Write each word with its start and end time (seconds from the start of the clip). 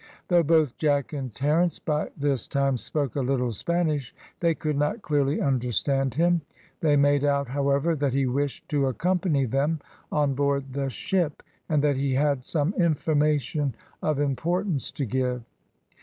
Though 0.29 0.41
both 0.41 0.77
Jack 0.77 1.13
and 1.13 1.31
Terence 1.31 1.77
by 1.77 2.09
this 2.17 2.47
time 2.47 2.75
spoke 2.77 3.15
a 3.15 3.21
little 3.21 3.51
Spanish, 3.51 4.15
they 4.39 4.55
could 4.55 4.75
not 4.75 5.03
clearly 5.03 5.39
understand 5.39 6.15
him; 6.15 6.41
they 6.79 6.95
made 6.95 7.23
out, 7.23 7.49
however, 7.49 7.95
that 7.95 8.15
he 8.15 8.25
wished 8.25 8.67
to 8.69 8.87
accompany 8.87 9.45
them 9.45 9.79
on 10.11 10.33
board 10.33 10.73
the 10.73 10.89
ship, 10.89 11.43
and 11.69 11.83
that 11.83 11.97
he 11.97 12.15
had 12.15 12.47
some 12.47 12.73
information 12.79 13.75
of 14.01 14.19
importance 14.19 14.89
to 14.89 15.05
give. 15.05 15.43